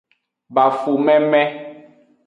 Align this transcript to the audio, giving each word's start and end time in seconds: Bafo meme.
Bafo 0.53 0.91
meme. 1.05 1.41